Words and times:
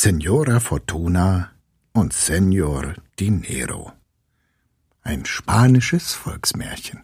Senora 0.00 0.60
Fortuna 0.60 1.50
und 1.92 2.12
Senor 2.12 2.94
Dinero. 3.18 3.92
Ein 5.02 5.24
spanisches 5.24 6.14
Volksmärchen. 6.14 7.00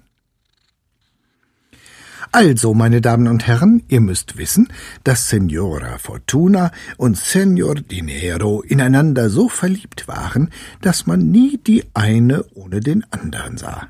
Also, 2.30 2.72
meine 2.72 3.00
Damen 3.00 3.26
und 3.26 3.48
Herren, 3.48 3.82
ihr 3.88 4.00
müsst 4.00 4.36
wissen, 4.38 4.72
dass 5.02 5.28
Senora 5.28 5.98
Fortuna 5.98 6.70
und 6.96 7.16
Senor 7.16 7.74
Dinero 7.74 8.62
ineinander 8.62 9.28
so 9.28 9.48
verliebt 9.48 10.06
waren, 10.06 10.50
dass 10.80 11.04
man 11.04 11.32
nie 11.32 11.58
die 11.58 11.82
eine 11.94 12.44
ohne 12.54 12.78
den 12.78 13.04
anderen 13.10 13.56
sah. 13.56 13.88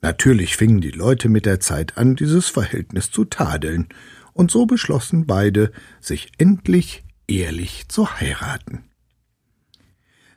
Natürlich 0.00 0.56
fingen 0.56 0.80
die 0.80 0.90
Leute 0.90 1.28
mit 1.28 1.46
der 1.46 1.60
Zeit 1.60 1.96
an, 1.96 2.16
dieses 2.16 2.48
Verhältnis 2.48 3.12
zu 3.12 3.24
tadeln, 3.26 3.86
und 4.32 4.50
so 4.50 4.66
beschlossen 4.66 5.24
beide, 5.26 5.70
sich 6.00 6.32
endlich 6.38 7.04
ehrlich 7.38 7.88
zu 7.88 8.20
heiraten. 8.20 8.84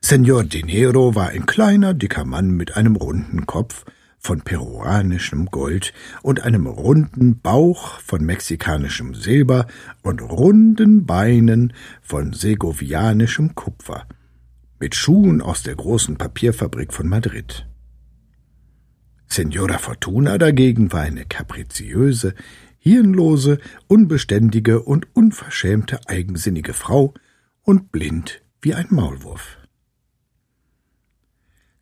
Senor 0.01 0.43
Dinero 0.43 1.15
war 1.15 1.29
ein 1.29 1.45
kleiner, 1.45 1.93
dicker 1.93 2.25
Mann 2.25 2.51
mit 2.51 2.77
einem 2.77 2.95
runden 2.95 3.45
Kopf 3.45 3.85
von 4.19 4.41
peruanischem 4.41 5.47
Gold 5.47 5.93
und 6.23 6.41
einem 6.41 6.65
runden 6.67 7.39
Bauch 7.41 7.99
von 7.99 8.23
mexikanischem 8.23 9.13
Silber 9.13 9.67
und 10.01 10.21
runden 10.21 11.05
Beinen 11.05 11.73
von 12.01 12.33
segovianischem 12.33 13.55
Kupfer, 13.55 14.07
mit 14.79 14.95
Schuhen 14.95 15.41
aus 15.41 15.63
der 15.63 15.75
großen 15.75 16.17
Papierfabrik 16.17 16.91
von 16.91 17.07
Madrid. 17.07 17.67
Senora 19.27 19.77
Fortuna 19.77 20.37
dagegen 20.37 20.91
war 20.91 21.01
eine 21.01 21.25
kapriziöse, 21.25 22.35
hirnlose, 22.85 23.57
unbeständige 23.87 24.83
und 24.83 25.07
unverschämte 25.15 25.99
eigensinnige 26.05 26.73
Frau 26.73 27.15
und 27.63 27.91
blind 27.91 28.43
wie 28.61 28.75
ein 28.75 28.87
Maulwurf. 28.91 29.57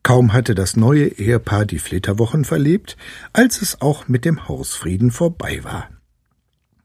Kaum 0.02 0.32
hatte 0.32 0.54
das 0.54 0.76
neue 0.76 1.06
Ehepaar 1.06 1.66
die 1.66 1.78
Flitterwochen 1.78 2.44
verlebt, 2.46 2.96
als 3.34 3.60
es 3.60 3.82
auch 3.82 4.08
mit 4.08 4.24
dem 4.24 4.48
Hausfrieden 4.48 5.10
vorbei 5.10 5.62
war. 5.62 5.90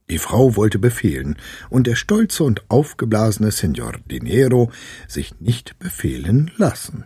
Die 0.09 0.17
Frau 0.17 0.57
wollte 0.57 0.79
befehlen, 0.79 1.37
und 1.69 1.87
der 1.87 1.95
stolze 1.95 2.43
und 2.43 2.69
aufgeblasene 2.69 3.51
Signor 3.51 3.93
Dinero 4.11 4.69
sich 5.07 5.39
nicht 5.39 5.79
befehlen 5.79 6.51
lassen. 6.57 7.05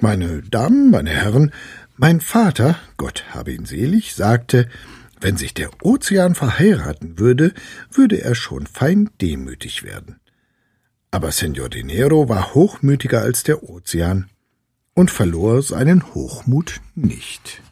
Meine 0.00 0.42
Damen, 0.42 0.90
meine 0.90 1.10
Herren, 1.10 1.52
mein 1.96 2.20
Vater, 2.20 2.76
Gott 2.96 3.26
habe 3.30 3.52
ihn 3.52 3.66
selig, 3.66 4.14
sagte, 4.14 4.68
wenn 5.22 5.36
sich 5.36 5.54
der 5.54 5.70
Ozean 5.82 6.34
verheiraten 6.34 7.18
würde, 7.18 7.54
würde 7.90 8.22
er 8.22 8.34
schon 8.34 8.66
fein 8.66 9.10
demütig 9.20 9.82
werden. 9.82 10.20
Aber 11.10 11.30
Senor 11.30 11.68
Dinero 11.68 12.28
war 12.28 12.54
hochmütiger 12.54 13.20
als 13.20 13.42
der 13.42 13.62
Ozean 13.62 14.30
und 14.94 15.10
verlor 15.10 15.62
seinen 15.62 16.14
Hochmut 16.14 16.80
nicht. 16.94 17.62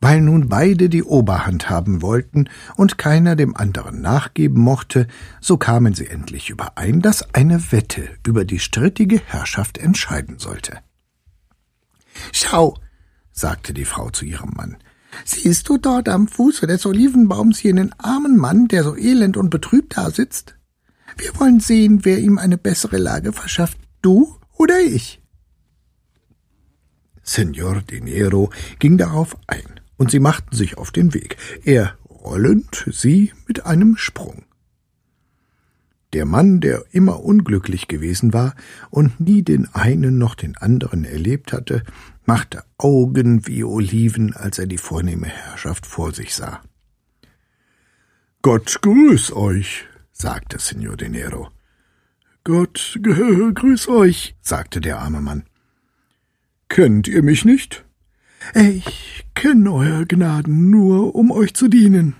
Weil 0.00 0.20
nun 0.20 0.48
beide 0.48 0.90
die 0.90 1.02
Oberhand 1.02 1.70
haben 1.70 2.02
wollten 2.02 2.50
und 2.76 2.98
keiner 2.98 3.36
dem 3.36 3.56
anderen 3.56 4.02
nachgeben 4.02 4.60
mochte, 4.60 5.06
so 5.40 5.56
kamen 5.56 5.94
sie 5.94 6.06
endlich 6.06 6.50
überein, 6.50 7.00
dass 7.00 7.34
eine 7.34 7.72
Wette 7.72 8.10
über 8.26 8.44
die 8.44 8.58
strittige 8.58 9.18
Herrschaft 9.18 9.78
entscheiden 9.78 10.38
sollte. 10.38 10.80
Schau, 12.32 12.78
sagte 13.32 13.72
die 13.72 13.86
Frau 13.86 14.10
zu 14.10 14.26
ihrem 14.26 14.50
Mann, 14.50 14.76
Siehst 15.24 15.68
du 15.68 15.78
dort 15.78 16.08
am 16.08 16.28
Fuße 16.28 16.66
des 16.66 16.86
Olivenbaums 16.86 17.62
jenen 17.62 17.92
armen 17.98 18.36
Mann, 18.36 18.68
der 18.68 18.84
so 18.84 18.96
elend 18.96 19.36
und 19.36 19.50
betrübt 19.50 19.96
da 19.96 20.10
sitzt? 20.10 20.56
Wir 21.16 21.38
wollen 21.38 21.60
sehen, 21.60 22.04
wer 22.04 22.18
ihm 22.18 22.38
eine 22.38 22.58
bessere 22.58 22.98
Lage 22.98 23.32
verschafft, 23.32 23.78
du 24.02 24.36
oder 24.56 24.80
ich. 24.80 25.20
Senor 27.22 27.82
Dinero 27.82 28.50
ging 28.78 28.98
darauf 28.98 29.36
ein, 29.46 29.80
und 29.96 30.10
sie 30.10 30.20
machten 30.20 30.54
sich 30.54 30.76
auf 30.76 30.90
den 30.90 31.14
Weg, 31.14 31.36
er 31.64 31.96
rollend, 32.08 32.84
sie 32.90 33.32
mit 33.46 33.64
einem 33.64 33.96
Sprung. 33.96 34.44
Der 36.12 36.26
Mann, 36.26 36.60
der 36.60 36.84
immer 36.92 37.24
unglücklich 37.24 37.88
gewesen 37.88 38.32
war 38.32 38.54
und 38.90 39.18
nie 39.18 39.42
den 39.42 39.74
einen 39.74 40.16
noch 40.16 40.36
den 40.36 40.56
anderen 40.56 41.04
erlebt 41.04 41.52
hatte, 41.52 41.82
machte 42.26 42.64
Augen 42.78 43.46
wie 43.46 43.64
Oliven, 43.64 44.34
als 44.34 44.58
er 44.58 44.66
die 44.66 44.78
vornehme 44.78 45.26
Herrschaft 45.26 45.86
vor 45.86 46.12
sich 46.12 46.34
sah. 46.34 46.62
Gott 48.42 48.80
grüß 48.82 49.32
euch, 49.32 49.84
sagte 50.12 50.58
Signor 50.58 50.96
Dinero. 50.96 51.50
Gott 52.44 52.98
grüß 53.02 53.88
euch, 53.88 54.36
sagte 54.42 54.80
der 54.80 54.98
arme 54.98 55.20
Mann. 55.20 55.44
Kennt 56.68 57.08
ihr 57.08 57.22
mich 57.22 57.44
nicht? 57.44 57.84
Ich 58.54 59.24
kenne 59.34 59.72
Euer 59.72 60.04
Gnaden 60.04 60.68
nur, 60.70 61.14
um 61.14 61.30
euch 61.30 61.54
zu 61.54 61.68
dienen. 61.68 62.14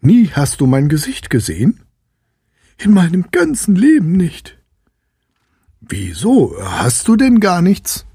Nie 0.00 0.28
hast 0.28 0.60
du 0.60 0.66
mein 0.66 0.88
Gesicht 0.88 1.28
gesehen? 1.28 1.80
In 2.78 2.92
meinem 2.92 3.26
ganzen 3.30 3.76
Leben 3.76 4.12
nicht. 4.12 4.58
Wieso? 5.80 6.56
Hast 6.60 7.06
du 7.08 7.16
denn 7.16 7.38
gar 7.38 7.62
nichts? 7.62 8.06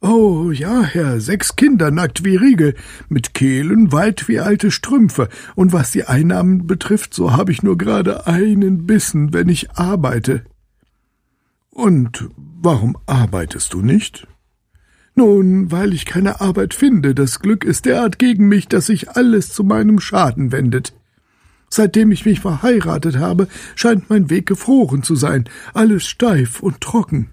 Oh 0.00 0.52
ja, 0.52 0.82
Herr, 0.82 1.20
sechs 1.20 1.56
Kinder 1.56 1.90
nackt 1.90 2.24
wie 2.24 2.36
Riegel, 2.36 2.74
mit 3.08 3.34
Kehlen 3.34 3.90
weit 3.90 4.28
wie 4.28 4.38
alte 4.38 4.70
Strümpfe, 4.70 5.28
und 5.56 5.72
was 5.72 5.90
die 5.90 6.04
Einnahmen 6.04 6.68
betrifft, 6.68 7.14
so 7.14 7.32
habe 7.32 7.50
ich 7.50 7.64
nur 7.64 7.76
gerade 7.76 8.26
einen 8.28 8.86
Bissen, 8.86 9.32
wenn 9.32 9.48
ich 9.48 9.72
arbeite. 9.72 10.44
Und 11.70 12.28
warum 12.36 12.96
arbeitest 13.06 13.74
du 13.74 13.82
nicht? 13.82 14.28
Nun, 15.16 15.72
weil 15.72 15.92
ich 15.92 16.06
keine 16.06 16.40
Arbeit 16.40 16.74
finde, 16.74 17.12
das 17.12 17.40
Glück 17.40 17.64
ist 17.64 17.84
derart 17.84 18.20
gegen 18.20 18.46
mich, 18.46 18.68
dass 18.68 18.86
sich 18.86 19.10
alles 19.10 19.52
zu 19.52 19.64
meinem 19.64 19.98
Schaden 19.98 20.52
wendet. 20.52 20.94
Seitdem 21.70 22.12
ich 22.12 22.24
mich 22.24 22.38
verheiratet 22.38 23.18
habe, 23.18 23.48
scheint 23.74 24.10
mein 24.10 24.30
Weg 24.30 24.46
gefroren 24.46 25.02
zu 25.02 25.16
sein, 25.16 25.48
alles 25.74 26.06
steif 26.06 26.60
und 26.60 26.80
trocken. 26.80 27.30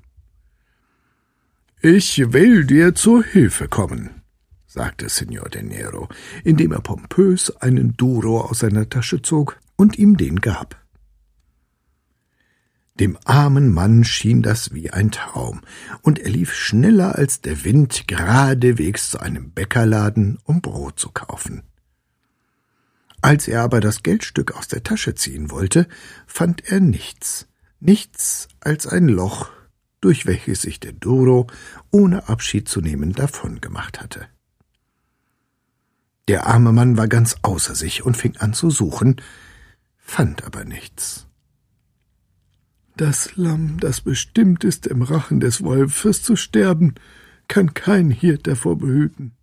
Ich 1.87 2.33
will 2.33 2.65
dir 2.65 2.95
zur 2.95 3.23
Hilfe 3.23 3.67
kommen, 3.67 4.23
sagte 4.65 5.07
Signor 5.07 5.49
De 5.49 5.61
Nero, 5.61 6.09
indem 6.43 6.71
er 6.71 6.81
pompös 6.81 7.55
einen 7.57 7.95
Duro 7.95 8.41
aus 8.41 8.57
seiner 8.57 8.89
Tasche 8.89 9.21
zog 9.21 9.59
und 9.75 9.99
ihm 9.99 10.17
den 10.17 10.41
gab. 10.41 10.83
Dem 12.95 13.19
armen 13.23 13.71
Mann 13.71 14.03
schien 14.03 14.41
das 14.41 14.73
wie 14.73 14.89
ein 14.89 15.11
Traum, 15.11 15.61
und 16.01 16.17
er 16.17 16.31
lief 16.31 16.55
schneller 16.55 17.13
als 17.13 17.41
der 17.41 17.63
Wind 17.63 18.07
geradewegs 18.07 19.11
zu 19.11 19.19
einem 19.19 19.51
Bäckerladen, 19.51 20.39
um 20.43 20.61
Brot 20.61 20.97
zu 20.97 21.11
kaufen. 21.11 21.61
Als 23.21 23.47
er 23.47 23.61
aber 23.61 23.79
das 23.79 24.01
Geldstück 24.01 24.57
aus 24.57 24.67
der 24.67 24.81
Tasche 24.81 25.13
ziehen 25.13 25.51
wollte, 25.51 25.87
fand 26.25 26.67
er 26.67 26.79
nichts, 26.79 27.47
nichts 27.79 28.47
als 28.59 28.87
ein 28.87 29.07
Loch, 29.07 29.51
durch 30.01 30.25
welches 30.25 30.61
sich 30.61 30.79
der 30.79 30.93
Duro, 30.93 31.47
ohne 31.91 32.29
Abschied 32.29 32.67
zu 32.69 32.81
nehmen, 32.81 33.13
davongemacht 33.13 34.01
hatte. 34.01 34.27
Der 36.27 36.47
arme 36.47 36.71
Mann 36.71 36.97
war 36.97 37.07
ganz 37.07 37.35
außer 37.43 37.75
sich 37.75 38.03
und 38.03 38.17
fing 38.17 38.37
an 38.37 38.53
zu 38.53 38.69
suchen, 38.69 39.21
fand 39.97 40.43
aber 40.43 40.65
nichts. 40.65 41.27
Das 42.97 43.35
Lamm, 43.35 43.79
das 43.79 44.01
bestimmt 44.01 44.63
ist, 44.63 44.87
im 44.87 45.01
Rachen 45.01 45.39
des 45.39 45.63
Wolfes 45.63 46.23
zu 46.23 46.35
sterben, 46.35 46.95
kann 47.47 47.73
kein 47.73 48.09
Hirt 48.09 48.47
davor 48.47 48.77
behüten. 48.77 49.33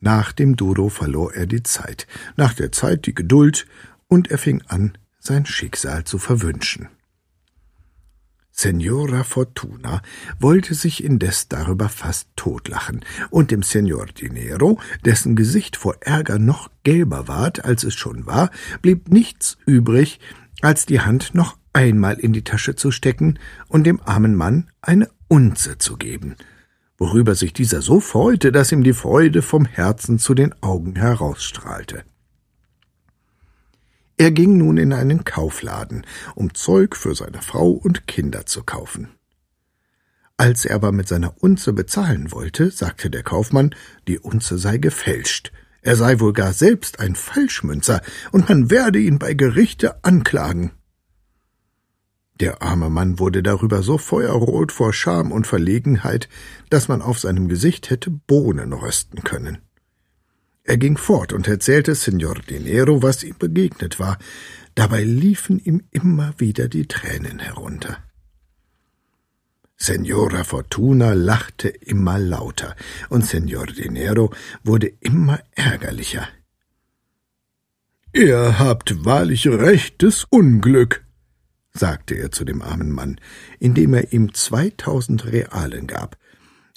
Nach 0.00 0.32
dem 0.32 0.56
Dodo 0.56 0.88
verlor 0.88 1.34
er 1.34 1.46
die 1.46 1.62
Zeit, 1.62 2.06
nach 2.36 2.54
der 2.54 2.72
Zeit 2.72 3.06
die 3.06 3.14
Geduld, 3.14 3.66
und 4.06 4.30
er 4.30 4.38
fing 4.38 4.62
an, 4.68 4.96
sein 5.18 5.44
Schicksal 5.44 6.04
zu 6.04 6.18
verwünschen. 6.18 6.88
Signora 8.60 9.22
Fortuna 9.22 10.02
wollte 10.40 10.74
sich 10.74 11.04
indes 11.04 11.46
darüber 11.46 11.88
fast 11.88 12.28
totlachen, 12.34 13.04
und 13.30 13.52
dem 13.52 13.62
Signor 13.62 14.06
Dinero, 14.06 14.80
dessen 15.04 15.36
Gesicht 15.36 15.76
vor 15.76 15.94
Ärger 16.00 16.40
noch 16.40 16.68
gelber 16.82 17.28
ward, 17.28 17.64
als 17.64 17.84
es 17.84 17.94
schon 17.94 18.26
war, 18.26 18.50
blieb 18.82 19.10
nichts 19.10 19.58
übrig, 19.64 20.18
als 20.60 20.86
die 20.86 21.00
Hand 21.00 21.36
noch 21.36 21.56
einmal 21.72 22.18
in 22.18 22.32
die 22.32 22.42
Tasche 22.42 22.74
zu 22.74 22.90
stecken 22.90 23.38
und 23.68 23.84
dem 23.84 24.00
armen 24.04 24.34
Mann 24.34 24.68
eine 24.82 25.08
Unze 25.28 25.78
zu 25.78 25.96
geben, 25.96 26.34
worüber 26.96 27.36
sich 27.36 27.52
dieser 27.52 27.80
so 27.80 28.00
freute, 28.00 28.50
dass 28.50 28.72
ihm 28.72 28.82
die 28.82 28.92
Freude 28.92 29.40
vom 29.40 29.66
Herzen 29.66 30.18
zu 30.18 30.34
den 30.34 30.52
Augen 30.64 30.96
herausstrahlte. 30.96 32.02
Er 34.18 34.32
ging 34.32 34.58
nun 34.58 34.78
in 34.78 34.92
einen 34.92 35.24
Kaufladen, 35.24 36.04
um 36.34 36.52
Zeug 36.52 36.96
für 36.96 37.14
seine 37.14 37.40
Frau 37.40 37.70
und 37.70 38.08
Kinder 38.08 38.46
zu 38.46 38.64
kaufen. 38.64 39.10
Als 40.36 40.64
er 40.64 40.74
aber 40.74 40.90
mit 40.90 41.06
seiner 41.06 41.34
Unze 41.40 41.72
bezahlen 41.72 42.32
wollte, 42.32 42.72
sagte 42.72 43.10
der 43.10 43.22
Kaufmann, 43.22 43.74
die 44.08 44.18
Unze 44.18 44.58
sei 44.58 44.78
gefälscht, 44.78 45.52
er 45.82 45.94
sei 45.94 46.18
wohl 46.18 46.32
gar 46.32 46.52
selbst 46.52 46.98
ein 46.98 47.14
Falschmünzer, 47.14 48.02
und 48.32 48.48
man 48.48 48.70
werde 48.70 48.98
ihn 48.98 49.20
bei 49.20 49.34
Gerichte 49.34 50.04
anklagen. 50.04 50.72
Der 52.40 52.60
arme 52.60 52.90
Mann 52.90 53.20
wurde 53.20 53.42
darüber 53.44 53.82
so 53.82 53.98
feuerrot 53.98 54.72
vor 54.72 54.92
Scham 54.92 55.30
und 55.30 55.46
Verlegenheit, 55.46 56.28
dass 56.70 56.88
man 56.88 57.02
auf 57.02 57.20
seinem 57.20 57.48
Gesicht 57.48 57.90
hätte 57.90 58.10
Bohnen 58.10 58.72
rösten 58.72 59.22
können. 59.22 59.58
Er 60.68 60.76
ging 60.76 60.98
fort 60.98 61.32
und 61.32 61.48
erzählte 61.48 61.94
Signor 61.94 62.34
Dinero, 62.34 63.02
was 63.02 63.24
ihm 63.24 63.36
begegnet 63.38 63.98
war. 63.98 64.18
Dabei 64.74 65.02
liefen 65.02 65.58
ihm 65.58 65.84
immer 65.92 66.34
wieder 66.36 66.68
die 66.68 66.86
Tränen 66.86 67.38
herunter. 67.38 67.96
Signora 69.78 70.44
Fortuna 70.44 71.14
lachte 71.14 71.68
immer 71.68 72.18
lauter, 72.18 72.76
und 73.08 73.24
Signor 73.24 73.64
Dinero 73.64 74.30
wurde 74.62 74.88
immer 75.00 75.40
ärgerlicher. 75.52 76.28
Ihr 78.12 78.58
habt 78.58 79.06
wahrlich 79.06 79.48
rechtes 79.48 80.26
Unglück, 80.28 81.02
sagte 81.72 82.14
er 82.14 82.30
zu 82.30 82.44
dem 82.44 82.60
armen 82.60 82.90
Mann, 82.90 83.18
indem 83.58 83.94
er 83.94 84.12
ihm 84.12 84.34
zweitausend 84.34 85.32
Realen 85.32 85.86
gab. 85.86 86.18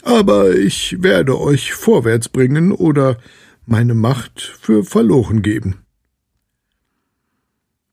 Aber 0.01 0.55
ich 0.55 1.03
werde 1.03 1.37
euch 1.41 1.73
vorwärts 1.73 2.29
bringen, 2.29 2.71
oder 2.71 3.17
meine 3.71 3.93
Macht 3.93 4.41
für 4.41 4.83
verloren 4.83 5.41
geben. 5.41 5.85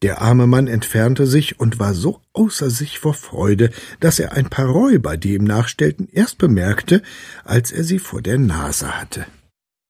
Der 0.02 0.20
arme 0.20 0.46
Mann 0.46 0.66
entfernte 0.66 1.26
sich 1.26 1.58
und 1.60 1.78
war 1.78 1.94
so 1.94 2.20
außer 2.32 2.69
sich 2.69 2.98
vor 2.98 3.14
Freude, 3.14 3.70
dass 4.00 4.19
er 4.19 4.32
ein 4.32 4.50
paar 4.50 4.66
Räuber, 4.66 5.16
die 5.16 5.34
ihm 5.34 5.44
nachstellten, 5.44 6.08
erst 6.10 6.38
bemerkte, 6.38 7.02
als 7.44 7.72
er 7.72 7.84
sie 7.84 7.98
vor 7.98 8.22
der 8.22 8.38
Nase 8.38 9.00
hatte. 9.00 9.26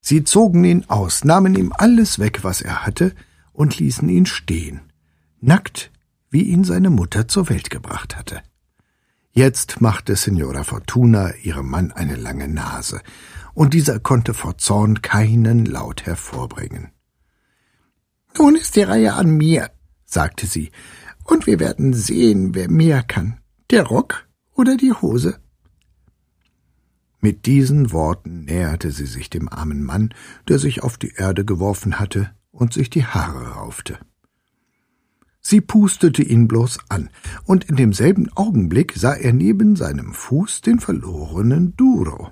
Sie 0.01 0.25
zogen 0.25 0.65
ihn 0.65 0.85
aus, 0.89 1.25
nahmen 1.25 1.55
ihm 1.55 1.73
alles 1.77 2.19
weg, 2.19 2.45
was 2.45 2.61
er 2.63 2.87
hatte, 2.87 3.13
und 3.53 3.79
ließen 3.79 4.09
ihn 4.09 4.27
stehen, 4.27 4.81
nackt, 5.41 5.91
wie 6.31 6.43
ihn 6.43 6.65
seine 6.65 6.91
Mutter 6.91 7.29
zur 7.29 7.49
Welt 7.49 7.71
gebracht 7.71 8.17
hatte. 8.17 8.43
Jetzt 9.33 9.81
machte 9.81 10.17
Signora 10.17 10.65
Fortuna 10.65 11.35
ihrem 11.37 11.69
Mann 11.69 11.93
eine 11.93 12.17
lange 12.17 12.49
Nase, 12.49 13.01
und 13.59 13.75
dieser 13.75 13.99
konnte 13.99 14.35
vor 14.35 14.57
Zorn 14.57 15.03
keinen 15.03 15.67
Laut 15.67 16.07
hervorbringen. 16.07 16.93
Nun 18.39 18.55
ist 18.55 18.77
die 18.77 18.83
Reihe 18.83 19.15
an 19.15 19.37
mir, 19.37 19.73
sagte 20.05 20.47
sie, 20.47 20.71
und 21.25 21.49
wir 21.49 21.59
werden 21.59 21.93
sehen, 21.93 22.55
wer 22.55 22.71
mehr 22.71 23.03
kann, 23.03 23.41
der 23.71 23.83
Rock 23.83 24.29
oder 24.55 24.77
die 24.77 24.93
Hose. 24.93 25.41
Mit 27.21 27.47
diesen 27.47 27.91
Worten 27.91 28.45
näherte 28.45 28.93
sie 28.93 29.07
sich 29.07 29.29
dem 29.29 29.49
armen 29.49 29.83
Mann, 29.83 30.15
der 30.47 30.61
sich 30.61 30.85
auf 30.85 30.97
die 30.97 31.15
Erde 31.17 31.45
geworfen 31.45 31.99
hatte 31.99 32.31
und 32.53 32.73
sich 32.73 32.91
die 32.91 33.07
Haare 33.07 33.55
raufte. 33.55 33.99
Sie 35.41 35.61
pustete 35.61 36.23
ihn 36.23 36.47
bloß 36.47 36.79
an, 36.91 37.11
und 37.45 37.65
in 37.65 37.75
demselben 37.75 38.31
Augenblick 38.37 38.93
sah 38.95 39.15
er 39.15 39.33
neben 39.33 39.75
seinem 39.75 40.15
Fuß 40.15 40.61
den 40.61 40.79
verlorenen 40.79 41.75
Duro. 41.75 42.31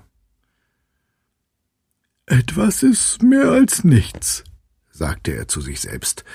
Etwas 2.29 2.83
ist 2.83 3.23
mehr 3.23 3.51
als 3.51 3.85
nichts, 3.85 4.43
sagte 4.91 5.31
er 5.31 5.47
zu 5.47 5.61
sich 5.61 5.79
selbst. 5.79 6.25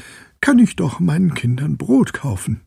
Kann 0.40 0.58
ich 0.58 0.74
doch 0.74 1.00
meinen 1.00 1.34
Kindern 1.34 1.76
Brot 1.76 2.14
kaufen. 2.14 2.62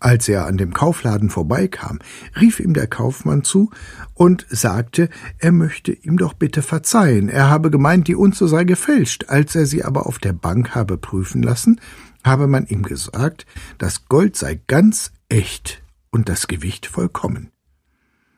Als 0.00 0.26
er 0.28 0.46
an 0.46 0.56
dem 0.56 0.72
Kaufladen 0.72 1.28
vorbeikam, 1.28 1.98
rief 2.40 2.58
ihm 2.58 2.72
der 2.72 2.86
Kaufmann 2.86 3.44
zu 3.44 3.70
und 4.14 4.46
sagte, 4.48 5.10
er 5.38 5.52
möchte 5.52 5.92
ihm 5.92 6.16
doch 6.16 6.32
bitte 6.32 6.62
verzeihen. 6.62 7.28
Er 7.28 7.50
habe 7.50 7.70
gemeint, 7.70 8.08
die 8.08 8.14
Unze 8.14 8.48
sei 8.48 8.64
gefälscht. 8.64 9.26
Als 9.28 9.54
er 9.54 9.66
sie 9.66 9.84
aber 9.84 10.06
auf 10.06 10.18
der 10.18 10.32
Bank 10.32 10.74
habe 10.74 10.96
prüfen 10.96 11.42
lassen, 11.42 11.82
habe 12.24 12.46
man 12.46 12.66
ihm 12.66 12.82
gesagt, 12.82 13.44
das 13.76 14.06
Gold 14.06 14.36
sei 14.36 14.58
ganz 14.66 15.12
echt 15.28 15.82
und 16.10 16.30
das 16.30 16.48
Gewicht 16.48 16.86
vollkommen. 16.86 17.53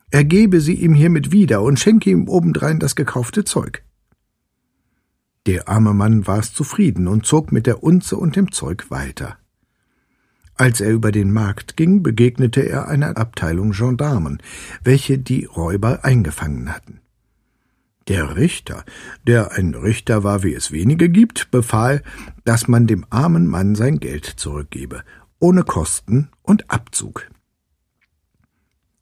Er 0.09 0.23
gebe 0.23 0.61
sie 0.61 0.75
ihm 0.75 0.93
hiermit 0.93 1.31
wieder 1.31 1.61
und 1.61 1.79
schenke 1.79 2.09
ihm 2.09 2.29
obendrein 2.29 2.79
das 2.79 2.95
gekaufte 2.95 3.43
Zeug. 3.43 3.83
Der 5.45 5.67
arme 5.67 5.93
Mann 5.93 6.27
war's 6.27 6.53
zufrieden 6.53 7.07
und 7.07 7.25
zog 7.25 7.51
mit 7.51 7.67
der 7.67 7.83
Unze 7.83 8.17
und 8.17 8.35
dem 8.35 8.51
Zeug 8.51 8.89
weiter. 8.89 9.37
Als 10.55 10.81
er 10.81 10.91
über 10.91 11.11
den 11.11 11.31
Markt 11.31 11.77
ging, 11.77 12.01
begegnete 12.01 12.61
er 12.61 12.87
einer 12.87 13.15
Abteilung 13.17 13.71
Gendarmen, 13.71 14.41
welche 14.83 15.19
die 15.19 15.45
Räuber 15.45 16.03
eingefangen 16.03 16.73
hatten. 16.73 16.99
Der 18.07 18.37
Richter, 18.37 18.83
der 19.27 19.51
ein 19.51 19.75
Richter 19.75 20.23
war, 20.23 20.41
wie 20.43 20.53
es 20.53 20.71
wenige 20.71 21.09
gibt, 21.09 21.51
befahl, 21.51 22.01
dass 22.45 22.67
man 22.67 22.87
dem 22.87 23.05
armen 23.09 23.45
Mann 23.45 23.75
sein 23.75 23.99
Geld 23.99 24.25
zurückgebe, 24.25 25.03
ohne 25.39 25.63
Kosten 25.63 26.29
und 26.41 26.71
Abzug. 26.71 27.29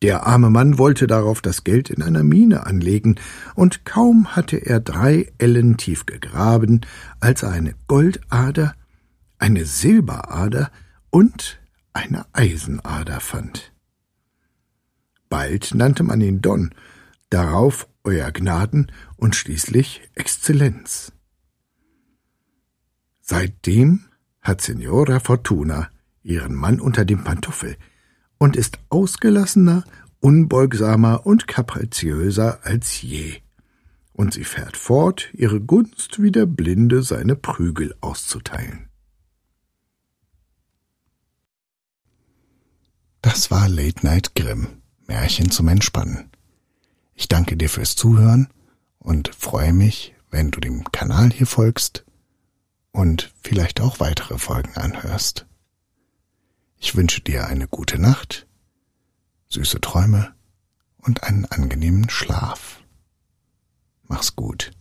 Der 0.06 0.28
arme 0.28 0.52
Mann 0.52 0.78
wollte 0.78 1.07
darauf 1.07 1.42
das 1.42 1.63
Geld 1.63 1.90
in 1.90 2.04
einer 2.04 2.22
Mine 2.22 2.68
anlegen, 2.68 3.16
und 3.56 3.86
kaum 3.86 4.36
hatte 4.36 4.57
er 4.57 4.80
drei 4.80 5.34
Ellen 5.40 5.78
tief 5.78 6.06
gegraben, 6.06 6.81
als 7.19 7.42
er 7.42 7.50
eine 7.50 7.74
Goldader, 7.88 8.75
eine 9.40 9.66
Silberader 9.66 10.69
und 11.10 11.60
eine 11.94 12.24
Eisenader 12.34 13.19
fand. 13.19 13.74
Bald 15.28 15.74
nannte 15.74 16.04
man 16.04 16.22
ihn 16.22 16.40
Don, 16.40 16.75
darauf 17.31 17.88
Euer 18.04 18.31
Gnaden 18.31 18.92
und 19.16 19.36
schließlich 19.36 20.08
Exzellenz. 20.13 21.13
Seitdem 23.22 24.06
hat 24.40 24.62
Signora 24.62 25.19
Fortuna 25.19 25.90
ihren 26.22 26.53
Mann 26.53 26.79
unter 26.79 27.06
dem 27.06 27.24
Pantoffel, 27.24 27.75
und 28.38 28.56
ist 28.56 28.79
ausgelassener, 28.89 29.84
unbeugsamer 30.25 31.27
und 31.27 31.48
kapriziöser 31.48 32.62
als 32.63 33.00
je. 33.03 33.41
Und 34.12 34.34
sie 34.34 34.44
fährt 34.44 34.75
fort, 34.75 35.29
ihre 35.34 35.62
Gunst 35.62 36.20
wie 36.20 36.32
der 36.32 36.48
Blinde 36.48 37.03
seine 37.03 37.36
Prügel 37.36 37.94
auszuteilen. 38.01 38.89
Das 43.22 43.51
war 43.51 43.70
Late 43.70 44.03
Night 44.03 44.34
Grimm, 44.34 44.82
Märchen 45.05 45.51
zum 45.51 45.67
Entspannen. 45.67 46.32
Ich 47.13 47.27
danke 47.27 47.55
dir 47.55 47.70
fürs 47.70 47.96
Zuhören 47.96 48.48
und 48.98 49.27
freue 49.36 49.74
mich, 49.74 50.15
wenn 50.32 50.50
du 50.50 50.60
dem 50.60 50.91
Kanal 50.91 51.29
hier 51.29 51.46
folgst 51.46 52.03
und 52.91 53.32
vielleicht 53.44 53.79
auch 53.79 54.00
weitere 54.00 54.39
Folgen 54.39 54.74
anhörst. 54.75 55.46
Ich 56.79 56.96
wünsche 56.96 57.22
dir 57.22 57.46
eine 57.46 57.67
gute 57.67 58.00
Nacht, 58.00 58.48
süße 59.50 59.82
Träume 59.82 60.34
und 60.98 61.24
einen 61.24 61.46
angenehmen 61.46 62.10
Schlaf. 62.10 62.82
Mach's 64.04 64.36
gut. 64.36 64.72